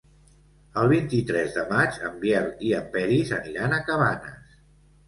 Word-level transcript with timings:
El 0.83 0.89
vint-i-tres 0.93 1.53
de 1.59 1.67
maig 1.75 2.01
en 2.09 2.17
Biel 2.25 2.51
i 2.71 2.75
en 2.81 2.89
Peris 2.97 3.39
aniran 3.41 3.79
a 3.81 3.85
Cabanes. 3.93 4.61